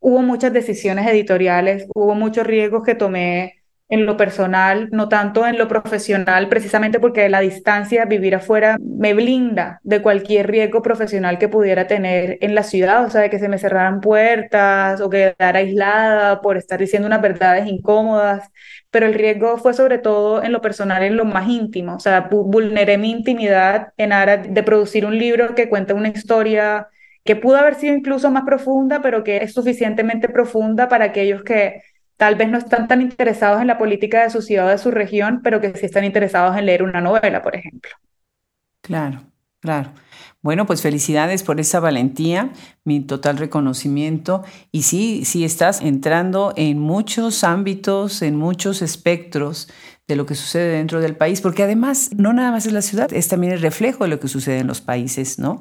[0.00, 5.58] Hubo muchas decisiones editoriales, hubo muchos riesgos que tomé en lo personal, no tanto en
[5.58, 11.48] lo profesional, precisamente porque la distancia, vivir afuera, me blinda de cualquier riesgo profesional que
[11.48, 15.56] pudiera tener en la ciudad, o sea, de que se me cerraran puertas o quedar
[15.56, 18.48] aislada por estar diciendo unas verdades incómodas,
[18.90, 22.28] pero el riesgo fue sobre todo en lo personal, en lo más íntimo, o sea,
[22.30, 26.88] vulneré mi intimidad en aras de producir un libro que cuenta una historia
[27.24, 31.82] que pudo haber sido incluso más profunda, pero que es suficientemente profunda para aquellos que
[32.22, 34.92] tal vez no están tan interesados en la política de su ciudad o de su
[34.92, 37.90] región, pero que sí están interesados en leer una novela, por ejemplo.
[38.80, 39.24] Claro,
[39.58, 39.90] claro.
[40.40, 42.52] Bueno, pues felicidades por esa valentía,
[42.84, 44.44] mi total reconocimiento.
[44.70, 49.68] Y sí, sí estás entrando en muchos ámbitos, en muchos espectros
[50.06, 53.12] de lo que sucede dentro del país, porque además no nada más es la ciudad,
[53.12, 55.60] es también el reflejo de lo que sucede en los países, ¿no?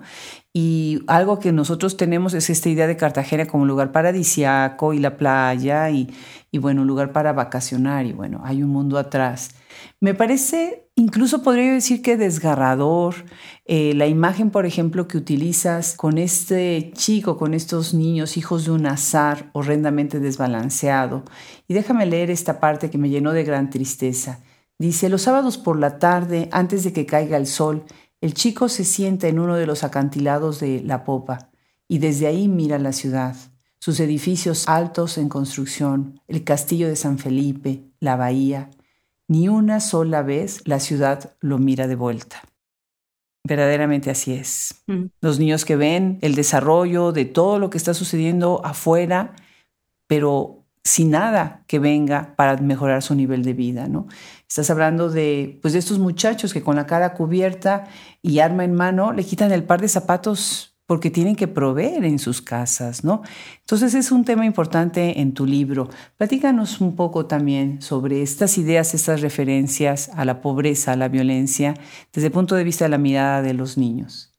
[0.54, 5.16] Y algo que nosotros tenemos es esta idea de Cartagena como lugar paradisiaco y la
[5.16, 6.14] playa y,
[6.52, 9.52] y bueno, lugar para vacacionar y bueno, hay un mundo atrás.
[10.02, 13.16] Me parece, incluso podría decir que desgarrador,
[13.66, 18.72] eh, la imagen, por ejemplo, que utilizas con este chico, con estos niños, hijos de
[18.72, 21.24] un azar horrendamente desbalanceado.
[21.68, 24.42] Y déjame leer esta parte que me llenó de gran tristeza.
[24.78, 27.86] Dice, los sábados por la tarde, antes de que caiga el sol,
[28.22, 31.50] el chico se sienta en uno de los acantilados de la popa
[31.88, 33.36] y desde ahí mira la ciudad
[33.82, 38.70] sus edificios altos en construcción, el castillo de San Felipe, la bahía,
[39.28, 42.44] ni una sola vez la ciudad lo mira de vuelta.
[43.44, 44.84] Verdaderamente así es.
[44.86, 45.06] Mm.
[45.20, 49.34] Los niños que ven el desarrollo de todo lo que está sucediendo afuera,
[50.06, 54.08] pero sin nada que venga para mejorar su nivel de vida, ¿no?
[54.52, 57.86] Estás hablando de, pues, de estos muchachos que con la cara cubierta
[58.22, 62.20] y arma en mano le quitan el par de zapatos porque tienen que proveer en
[62.20, 63.22] sus casas, ¿no?
[63.60, 65.88] Entonces es un tema importante en tu libro.
[66.18, 71.74] Platícanos un poco también sobre estas ideas, estas referencias a la pobreza, a la violencia,
[72.12, 74.38] desde el punto de vista de la mirada de los niños.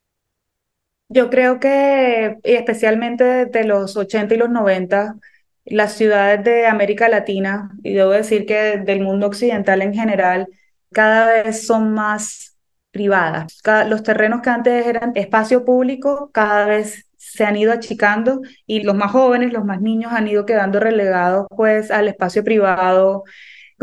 [1.09, 5.17] Yo creo que, especialmente desde los 80 y los 90,
[5.65, 10.49] las ciudades de América Latina, y debo decir que del mundo occidental en general,
[10.93, 12.57] cada vez son más
[12.91, 13.61] privadas.
[13.89, 18.95] los terrenos que antes eran espacio público cada vez se han ido achicando y los
[18.95, 23.25] más jóvenes, los más niños han ido quedando relegados pues al espacio privado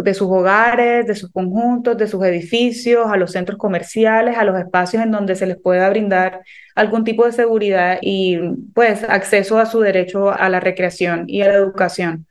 [0.03, 4.57] de sus hogares, de sus conjuntos, de sus edificios, a los centros comerciales, a los
[4.59, 6.41] espacios en donde se les pueda brindar
[6.75, 8.37] algún tipo de seguridad y
[8.73, 12.27] pues acceso a su derecho a la recreación y a la educación.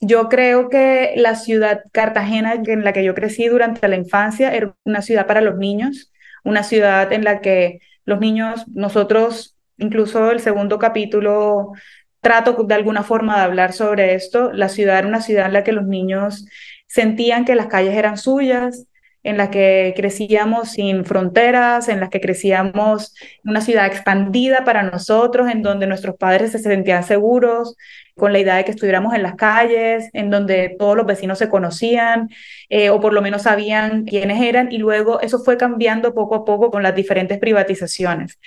[0.00, 4.74] Yo creo que la ciudad Cartagena en la que yo crecí durante la infancia era
[4.84, 6.12] una ciudad para los niños,
[6.44, 11.72] una ciudad en la que los niños, nosotros, incluso el segundo capítulo,
[12.20, 14.52] trato de alguna forma de hablar sobre esto.
[14.52, 16.46] La ciudad era una ciudad en la que los niños
[16.86, 18.86] sentían que las calles eran suyas,
[19.26, 23.12] en la que crecíamos sin fronteras, en las que crecíamos
[23.44, 27.76] una ciudad expandida para nosotros, en donde nuestros padres se sentían seguros,
[28.14, 31.48] con la idea de que estuviéramos en las calles, en donde todos los vecinos se
[31.48, 32.28] conocían
[32.68, 36.44] eh, o por lo menos sabían quiénes eran, y luego eso fue cambiando poco a
[36.44, 38.38] poco con las diferentes privatizaciones.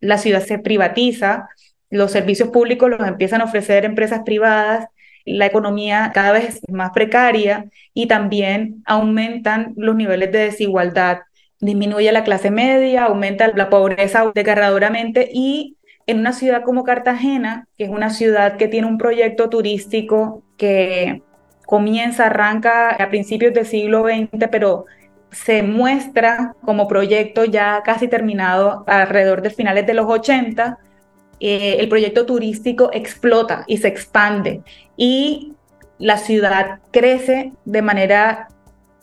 [0.00, 1.48] La ciudad se privatiza,
[1.90, 4.88] los servicios públicos los empiezan a ofrecer empresas privadas
[5.24, 11.20] la economía cada vez es más precaria y también aumentan los niveles de desigualdad.
[11.60, 17.84] Disminuye la clase media, aumenta la pobreza desgarradoramente y en una ciudad como Cartagena, que
[17.84, 21.22] es una ciudad que tiene un proyecto turístico que
[21.66, 24.84] comienza, arranca a principios del siglo XX, pero
[25.30, 30.78] se muestra como proyecto ya casi terminado alrededor de finales de los 80,
[31.40, 34.62] eh, el proyecto turístico explota y se expande
[34.96, 35.52] y
[35.98, 38.48] la ciudad crece de manera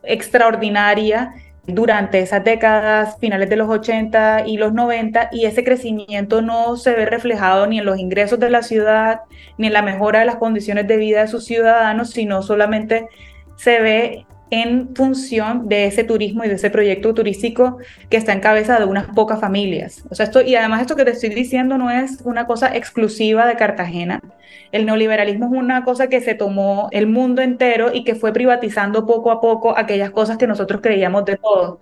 [0.04, 1.34] extraordinaria
[1.68, 6.94] durante esas décadas, finales de los 80 y los 90, y ese crecimiento no se
[6.94, 9.22] ve reflejado ni en los ingresos de la ciudad,
[9.58, 13.08] ni en la mejora de las condiciones de vida de sus ciudadanos, sino solamente
[13.56, 17.78] se ve en función de ese turismo y de ese proyecto turístico
[18.10, 20.04] que está en cabeza de unas pocas familias.
[20.10, 23.48] O sea, esto, y además esto que te estoy diciendo no es una cosa exclusiva
[23.48, 24.22] de Cartagena.
[24.74, 29.06] El neoliberalismo es una cosa que se tomó el mundo entero y que fue privatizando
[29.06, 31.80] poco a poco aquellas cosas que nosotros creíamos de todo.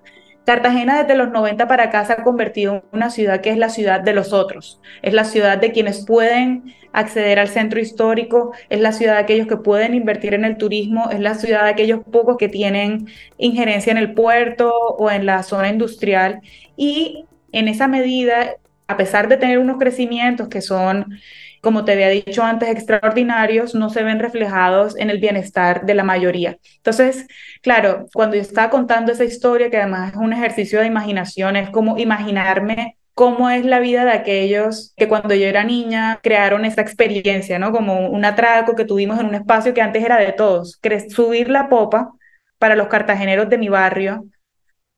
[0.50, 3.70] Cartagena desde los 90 para acá se ha convertido en una ciudad que es la
[3.70, 8.82] ciudad de los otros, es la ciudad de quienes pueden acceder al centro histórico, es
[8.82, 12.00] la ciudad de aquellos que pueden invertir en el turismo, es la ciudad de aquellos
[12.04, 13.06] pocos que tienen
[13.38, 16.42] injerencia en el puerto o en la zona industrial.
[16.76, 18.56] Y en esa medida,
[18.90, 21.20] a pesar de tener unos crecimientos que son
[21.62, 26.04] como te había dicho antes, extraordinarios, no se ven reflejados en el bienestar de la
[26.04, 26.58] mayoría.
[26.78, 27.28] Entonces,
[27.62, 31.70] claro, cuando yo estaba contando esa historia, que además es un ejercicio de imaginación, es
[31.70, 36.82] como imaginarme cómo es la vida de aquellos que cuando yo era niña crearon esa
[36.82, 37.74] experiencia, ¿no?
[37.74, 40.80] Como un atraco que tuvimos en un espacio que antes era de todos.
[41.10, 42.14] Subir la popa
[42.58, 44.26] para los cartageneros de mi barrio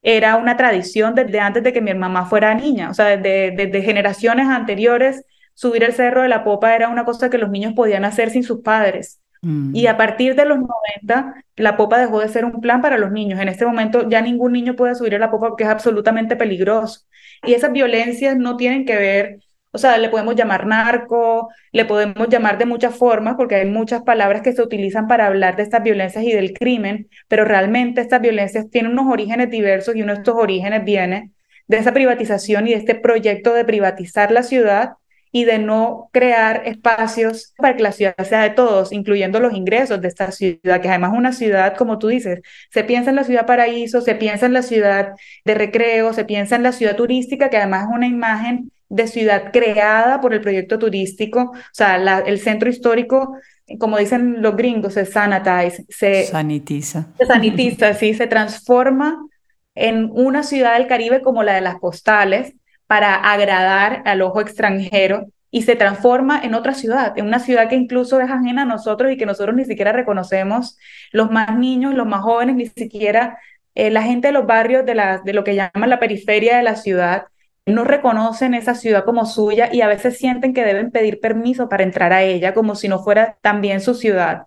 [0.01, 3.81] era una tradición desde antes de que mi mamá fuera niña, o sea, desde, desde
[3.81, 8.05] generaciones anteriores, subir el cerro de la popa era una cosa que los niños podían
[8.05, 9.21] hacer sin sus padres.
[9.41, 9.75] Mm.
[9.75, 13.11] Y a partir de los 90, la popa dejó de ser un plan para los
[13.11, 13.39] niños.
[13.39, 17.01] En este momento ya ningún niño puede subir a la popa porque es absolutamente peligroso.
[17.43, 19.39] Y esas violencias no tienen que ver,
[19.71, 24.03] o sea, le podemos llamar narco, le podemos llamar de muchas formas porque hay muchas
[24.03, 28.21] palabras que se utilizan para hablar de estas violencias y del crimen, pero realmente estas
[28.21, 31.31] violencias tienen unos orígenes diversos y uno de estos orígenes viene
[31.67, 34.93] de esa privatización y de este proyecto de privatizar la ciudad
[35.31, 40.01] y de no crear espacios para que la ciudad sea de todos, incluyendo los ingresos
[40.01, 43.23] de esta ciudad, que además es una ciudad, como tú dices, se piensa en la
[43.23, 45.13] ciudad paraíso, se piensa en la ciudad
[45.45, 49.51] de recreo, se piensa en la ciudad turística, que además es una imagen de ciudad
[49.53, 53.37] creada por el proyecto turístico, o sea, el centro histórico,
[53.79, 59.17] como dicen los gringos, se sanitiza, se sanitiza, se sanitiza, sí, se transforma
[59.75, 62.53] en una ciudad del Caribe como la de las postales,
[62.85, 67.77] para agradar al ojo extranjero y se transforma en otra ciudad, en una ciudad que
[67.77, 70.77] incluso es ajena a nosotros y que nosotros ni siquiera reconocemos,
[71.13, 73.37] los más niños, los más jóvenes, ni siquiera
[73.75, 76.63] eh, la gente de los barrios de, la, de lo que llaman la periferia de
[76.63, 77.27] la ciudad,
[77.65, 81.83] no reconocen esa ciudad como suya y a veces sienten que deben pedir permiso para
[81.83, 84.43] entrar a ella como si no fuera también su ciudad.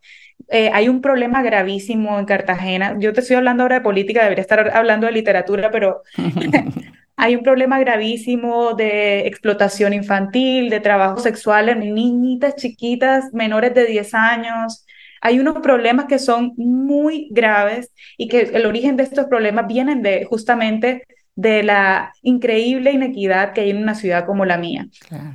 [0.49, 2.97] Eh, hay un problema gravísimo en Cartagena.
[2.99, 6.03] Yo te estoy hablando ahora de política, debería estar hablando de literatura, pero
[7.17, 13.87] Hay un problema gravísimo de explotación infantil, de trabajo sexual en niñitas chiquitas menores de
[13.87, 14.85] 10 años.
[15.21, 20.03] Hay unos problemas que son muy graves y que el origen de estos problemas vienen
[20.03, 24.87] de justamente de la increíble inequidad que hay en una ciudad como la mía.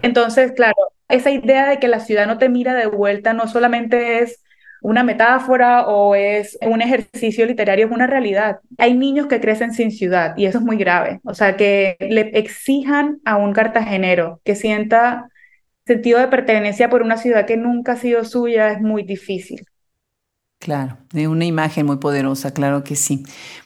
[0.02, 0.78] Entonces, claro,
[1.10, 4.44] esa idea de que la ciudad no te mira de vuelta no solamente es
[4.82, 8.60] una metáfora o es un ejercicio literario, es una realidad.
[8.78, 11.20] Hay niños que crecen sin ciudad y eso es muy grave.
[11.26, 15.30] O sea, que le exijan a un cartagenero que sienta
[15.86, 19.66] sentido de pertenencia por una ciudad que nunca ha sido suya es muy difícil.
[20.60, 23.24] Claro, de una imagen muy poderosa, claro que sí.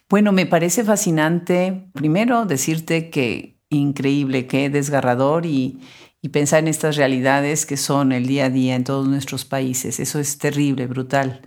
[0.10, 5.80] Bueno, me parece fascinante, primero, decirte que increíble, que desgarrador y,
[6.22, 10.00] y pensar en estas realidades que son el día a día en todos nuestros países.
[10.00, 11.42] Eso es terrible, brutal.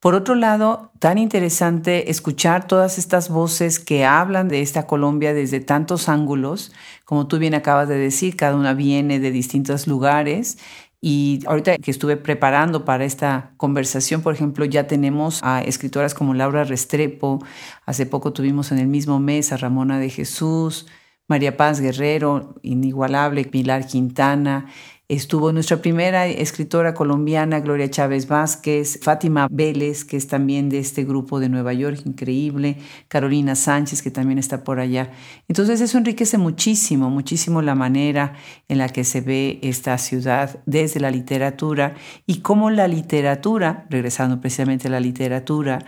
[0.00, 5.60] Por otro lado, tan interesante escuchar todas estas voces que hablan de esta Colombia desde
[5.60, 6.72] tantos ángulos,
[7.04, 10.58] como tú bien acabas de decir, cada una viene de distintos lugares.
[11.04, 16.32] Y ahorita que estuve preparando para esta conversación, por ejemplo, ya tenemos a escritoras como
[16.32, 17.40] Laura Restrepo,
[17.84, 20.86] hace poco tuvimos en el mismo mes a Ramona de Jesús,
[21.26, 24.66] María Paz Guerrero, inigualable, Pilar Quintana,
[25.12, 31.04] Estuvo nuestra primera escritora colombiana, Gloria Chávez Vázquez, Fátima Vélez, que es también de este
[31.04, 35.10] grupo de Nueva York, increíble, Carolina Sánchez, que también está por allá.
[35.48, 38.32] Entonces eso enriquece muchísimo, muchísimo la manera
[38.68, 41.94] en la que se ve esta ciudad desde la literatura
[42.26, 45.80] y cómo la literatura, regresando precisamente a la literatura,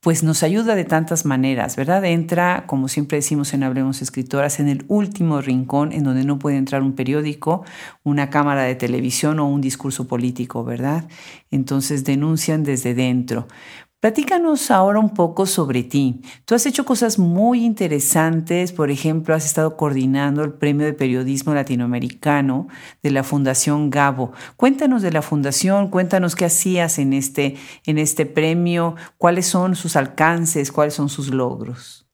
[0.00, 2.02] pues nos ayuda de tantas maneras, ¿verdad?
[2.06, 6.56] Entra, como siempre decimos en Hablemos Escritoras, en el último rincón en donde no puede
[6.56, 7.64] entrar un periódico,
[8.02, 11.06] una cámara de televisión o un discurso político, ¿verdad?
[11.50, 13.46] Entonces denuncian desde dentro.
[14.00, 16.22] Platícanos ahora un poco sobre ti.
[16.46, 21.52] Tú has hecho cosas muy interesantes, por ejemplo, has estado coordinando el Premio de Periodismo
[21.52, 22.68] Latinoamericano
[23.02, 24.32] de la Fundación Gabo.
[24.56, 29.96] Cuéntanos de la fundación, cuéntanos qué hacías en este, en este premio, cuáles son sus
[29.96, 32.06] alcances, cuáles son sus logros.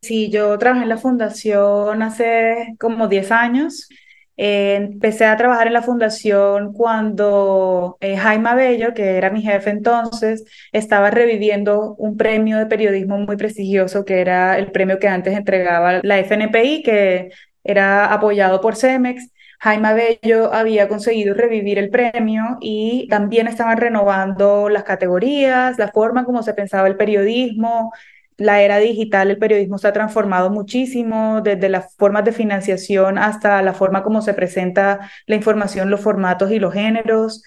[0.00, 3.88] Sí, yo trabajé en la fundación hace como 10 años
[4.36, 9.70] eh, empecé a trabajar en la fundación cuando eh, Jaime Bello, que era mi jefe
[9.70, 15.36] entonces, estaba reviviendo un premio de periodismo muy prestigioso, que era el premio que antes
[15.36, 17.30] entregaba la FNPI, que
[17.64, 19.28] era apoyado por Cemex.
[19.60, 26.24] Jaime Bello había conseguido revivir el premio y también estaban renovando las categorías, la forma
[26.24, 27.92] como se pensaba el periodismo,
[28.36, 33.62] la era digital, el periodismo se ha transformado muchísimo, desde las formas de financiación hasta
[33.62, 37.42] la forma como se presenta la información, los formatos y los géneros.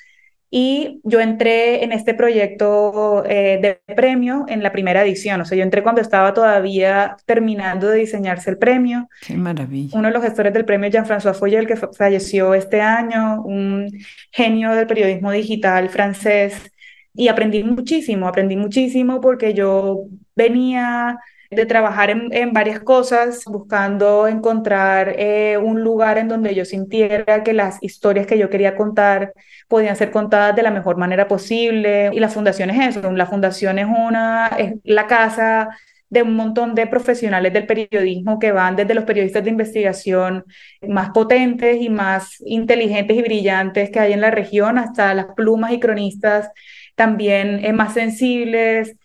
[0.52, 5.58] Y yo entré en este proyecto eh, de premio en la primera edición, o sea,
[5.58, 9.10] yo entré cuando estaba todavía terminando de diseñarse el premio.
[9.26, 9.98] Qué maravilla.
[9.98, 13.90] Uno de los gestores del premio, Jean-François Foyel, que falleció este año, un
[14.32, 16.72] genio del periodismo digital francés,
[17.16, 21.20] y aprendí muchísimo, aprendí muchísimo porque yo venía
[21.52, 27.54] de trabajar en, varias cosas, buscando encontrar eh, un lugar en donde yo sintiera que
[27.54, 29.34] las historias que yo quería contar
[29.68, 32.10] podían ser contadas de la mejor manera posible.
[32.14, 35.70] Y la fundación es eso, la fundación es una, es la casa
[36.10, 40.46] de un montón de profesionales del periodismo que van desde los periodistas de investigación
[40.88, 45.72] más potentes y más inteligentes y brillantes que hay en la región hasta las plumas
[45.74, 46.50] y cronistas
[46.96, 48.96] también eh, más sensibles.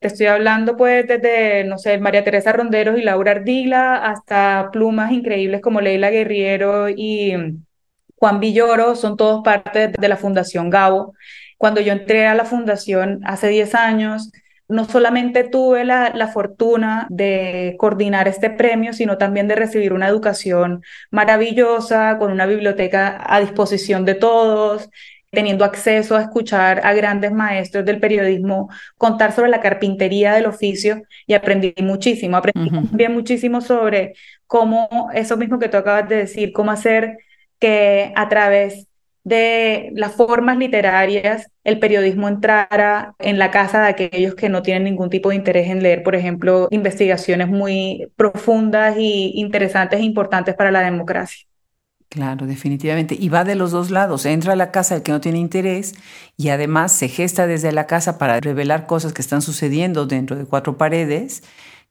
[0.00, 5.10] Te estoy hablando pues desde, no sé, María Teresa Ronderos y Laura Ardila hasta plumas
[5.10, 7.64] increíbles como Leila Guerriero y mm,
[8.16, 11.14] Juan Villoro, son todos parte de la Fundación Gabo.
[11.56, 14.30] Cuando yo entré a la fundación hace 10 años,
[14.68, 20.08] no solamente tuve la, la, fortuna de coordinar este premio, sino también de recibir una
[20.08, 24.90] educación maravillosa, con una biblioteca a disposición de todos,
[25.30, 31.02] teniendo acceso a escuchar a grandes maestros del periodismo contar sobre la carpintería del oficio
[31.26, 34.14] y aprendí muchísimo, aprendí muchísimo sobre
[34.46, 37.18] cómo, eso mismo que tú acabas de decir, cómo hacer
[37.58, 38.86] que a través
[39.24, 44.84] de las formas literarias el periodismo entrara en la casa de aquellos que no tienen
[44.84, 50.54] ningún tipo de interés en leer, por ejemplo, investigaciones muy profundas y interesantes e importantes
[50.54, 51.47] para la democracia.
[52.10, 53.16] Claro, definitivamente.
[53.18, 54.24] Y va de los dos lados.
[54.24, 55.94] Entra a la casa el que no tiene interés
[56.36, 60.46] y además se gesta desde la casa para revelar cosas que están sucediendo dentro de
[60.46, 61.42] cuatro paredes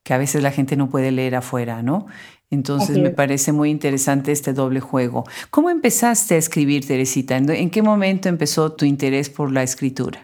[0.03, 2.07] que a veces la gente no puede leer afuera, ¿no?
[2.49, 5.25] Entonces me parece muy interesante este doble juego.
[5.51, 7.35] ¿Cómo empezaste a escribir, Teresita?
[7.35, 10.23] ¿En qué momento empezó tu interés por la escritura?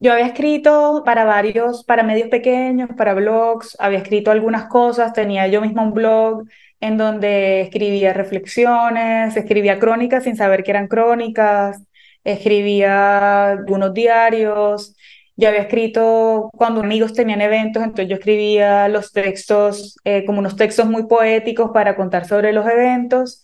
[0.00, 5.46] Yo había escrito para varios, para medios pequeños, para blogs, había escrito algunas cosas, tenía
[5.46, 6.44] yo misma un blog
[6.80, 11.82] en donde escribía reflexiones, escribía crónicas sin saber que eran crónicas,
[12.24, 14.96] escribía algunos diarios.
[15.36, 20.56] Yo había escrito cuando amigos tenían eventos, entonces yo escribía los textos, eh, como unos
[20.56, 23.42] textos muy poéticos para contar sobre los eventos.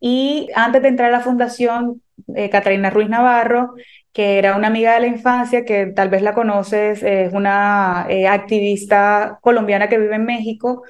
[0.00, 2.02] Y antes de entrar a la fundación,
[2.34, 3.74] eh, Catalina Ruiz Navarro,
[4.12, 8.26] que era una amiga de la infancia, que tal vez la conoces, es una eh,
[8.26, 10.84] activista colombiana que vive en México,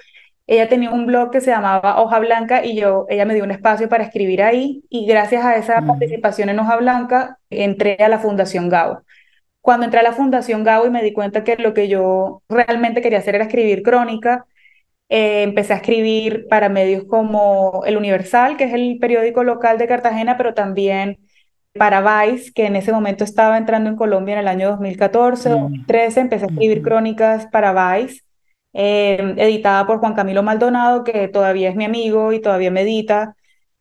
[0.46, 3.50] ella tenía un blog que se llamaba Hoja Blanca y yo, ella me dio un
[3.50, 8.18] espacio para escribir ahí y gracias a esa participación en Hoja Blanca entré a la
[8.20, 9.02] Fundación Gabo.
[9.60, 13.02] Cuando entré a la Fundación Gabo y me di cuenta que lo que yo realmente
[13.02, 14.46] quería hacer era escribir crónica,
[15.08, 19.88] eh, empecé a escribir para medios como El Universal, que es el periódico local de
[19.88, 21.18] Cartagena, pero también
[21.76, 25.60] para Vice, que en ese momento estaba entrando en Colombia en el año 2014 o
[25.62, 26.20] 2013.
[26.20, 28.22] Empecé a escribir crónicas para Vice,
[28.76, 33.36] eh, editada por Juan Camilo Maldonado, que todavía es mi amigo y todavía me edita.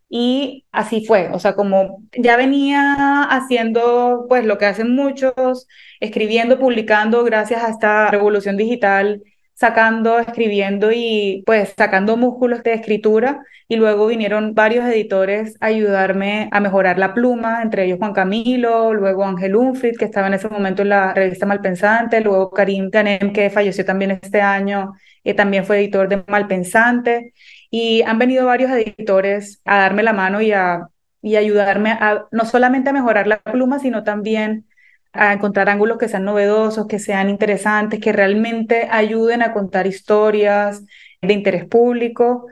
[0.09, 5.67] Y así fue, o sea, como ya venía haciendo pues lo que hacen muchos,
[5.99, 9.21] escribiendo, publicando gracias a esta revolución digital
[9.55, 13.43] sacando, escribiendo y pues sacando músculos de escritura.
[13.67, 18.93] Y luego vinieron varios editores a ayudarme a mejorar la pluma, entre ellos Juan Camilo,
[18.93, 23.33] luego Ángel Unfried, que estaba en ese momento en la revista Malpensante, luego Karim Ganem,
[23.33, 24.93] que falleció también este año,
[25.23, 27.33] que también fue editor de Malpensante,
[27.71, 30.89] y han venido varios editores a darme la mano y a
[31.25, 34.67] y ayudarme a no solamente a mejorar la pluma, sino también
[35.15, 40.83] a encontrar ángulos que sean novedosos, que sean interesantes, que realmente ayuden a contar historias
[41.21, 42.47] de interés público.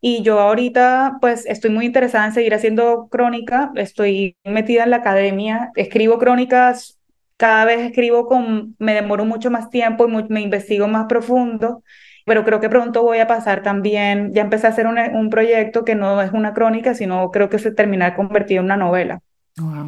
[0.00, 4.98] Y yo ahorita pues estoy muy interesada en seguir haciendo crónica, estoy metida en la
[4.98, 6.98] academia, escribo crónicas,
[7.36, 11.82] cada vez escribo con, me demoro mucho más tiempo y me investigo más profundo,
[12.26, 15.84] pero creo que pronto voy a pasar también, ya empecé a hacer un, un proyecto
[15.84, 19.20] que no es una crónica, sino creo que se termina de convertir en una novela.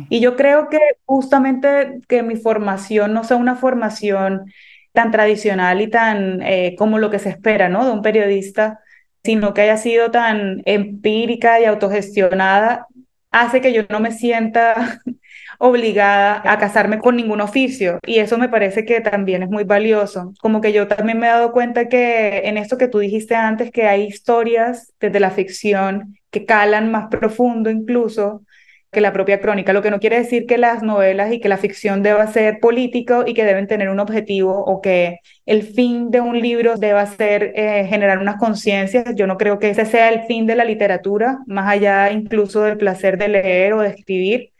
[0.09, 4.53] Y yo creo que justamente que mi formación no sea una formación
[4.93, 7.85] tan tradicional y tan eh, como lo que se espera, ¿no?
[7.85, 8.81] De un periodista,
[9.23, 12.87] sino que haya sido tan empírica y autogestionada,
[13.31, 15.01] hace que yo no me sienta
[15.59, 20.33] obligada a casarme con ningún oficio y eso me parece que también es muy valioso.
[20.41, 23.71] Como que yo también me he dado cuenta que en esto que tú dijiste antes,
[23.71, 28.43] que hay historias desde la ficción que calan más profundo incluso
[28.91, 31.57] que la propia crónica, lo que no quiere decir que las novelas y que la
[31.57, 36.21] ficción deba ser político y que deben tener un objetivo o que el fin de
[36.21, 39.05] un libro deba ser eh, generar unas conciencias.
[39.15, 42.79] Yo no creo que ese sea el fin de la literatura, más allá incluso del
[42.79, 44.53] placer de leer o de escribir,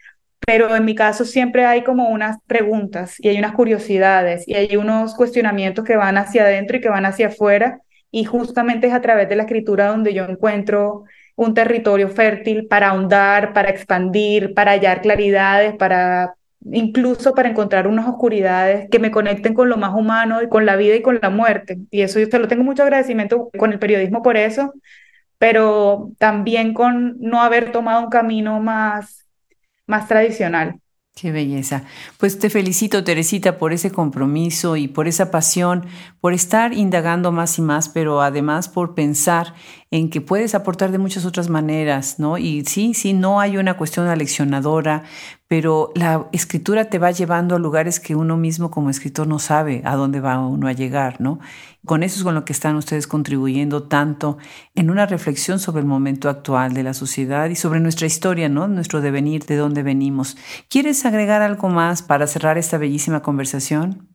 [0.47, 4.77] pero en mi caso siempre hay como unas preguntas y hay unas curiosidades y hay
[4.77, 7.81] unos cuestionamientos que van hacia adentro y que van hacia afuera
[8.11, 11.05] y justamente es a través de la escritura donde yo encuentro
[11.37, 16.35] un territorio fértil para ahondar, para expandir, para hallar claridades, para
[16.65, 20.77] incluso para encontrar unas oscuridades que me conecten con lo más humano y con la
[20.77, 21.79] vida y con la muerte.
[21.91, 24.75] Y eso yo te lo tengo mucho agradecimiento con el periodismo por eso,
[25.39, 29.27] pero también con no haber tomado un camino más,
[29.87, 30.81] más tradicional.
[31.21, 31.83] Qué belleza.
[32.17, 35.85] Pues te felicito, Teresita, por ese compromiso y por esa pasión,
[36.19, 39.53] por estar indagando más y más, pero además por pensar
[39.91, 42.39] en que puedes aportar de muchas otras maneras, ¿no?
[42.39, 45.03] Y sí, sí, no hay una cuestión aleccionadora,
[45.51, 49.83] pero la escritura te va llevando a lugares que uno mismo como escritor no sabe
[49.85, 51.41] a dónde va uno a llegar, ¿no?
[51.85, 54.39] Con eso es con lo que están ustedes contribuyendo tanto
[54.77, 58.69] en una reflexión sobre el momento actual de la sociedad y sobre nuestra historia, ¿no?
[58.69, 60.37] Nuestro devenir, de dónde venimos.
[60.69, 64.10] ¿Quieres agregar algo más para cerrar esta bellísima conversación?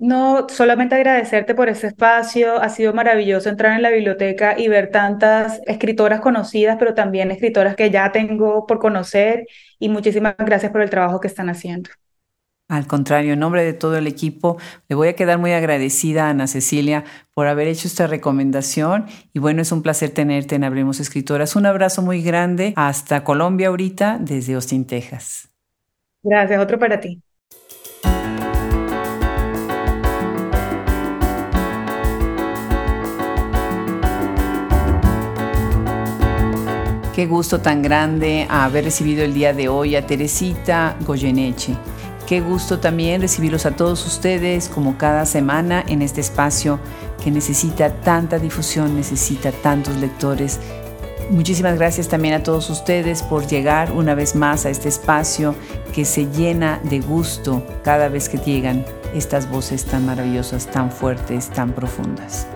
[0.00, 2.60] No, solamente agradecerte por ese espacio.
[2.60, 7.74] Ha sido maravilloso entrar en la biblioteca y ver tantas escritoras conocidas, pero también escritoras
[7.74, 9.46] que ya tengo por conocer.
[9.80, 11.90] Y muchísimas gracias por el trabajo que están haciendo.
[12.68, 16.30] Al contrario, en nombre de todo el equipo, le voy a quedar muy agradecida a
[16.30, 19.06] Ana Cecilia por haber hecho esta recomendación.
[19.32, 21.56] Y bueno, es un placer tenerte en Abrimos Escritoras.
[21.56, 25.48] Un abrazo muy grande hasta Colombia ahorita, desde Austin, Texas.
[26.22, 27.22] Gracias, otro para ti.
[37.18, 41.74] Qué gusto tan grande haber recibido el día de hoy a Teresita Goyeneche.
[42.28, 46.78] Qué gusto también recibirlos a todos ustedes como cada semana en este espacio
[47.20, 50.60] que necesita tanta difusión, necesita tantos lectores.
[51.28, 55.56] Muchísimas gracias también a todos ustedes por llegar una vez más a este espacio
[55.92, 61.50] que se llena de gusto cada vez que llegan estas voces tan maravillosas, tan fuertes,
[61.50, 62.46] tan profundas.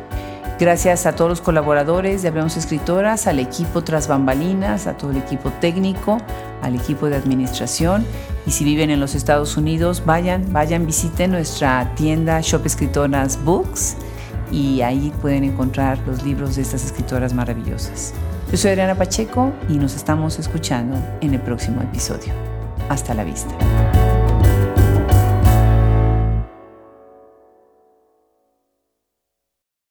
[0.63, 5.17] Gracias a todos los colaboradores de Hablemos Escritoras, al equipo tras bambalinas, a todo el
[5.17, 6.19] equipo técnico,
[6.63, 8.07] al equipo de administración.
[8.47, 13.97] Y si viven en los Estados Unidos, vayan, vayan, visiten nuestra tienda Shop Escritoras Books
[14.53, 18.15] y ahí pueden encontrar los libros de estas escritoras maravillosas.
[18.49, 22.33] Yo soy Adriana Pacheco y nos estamos escuchando en el próximo episodio.
[22.89, 23.53] Hasta la vista.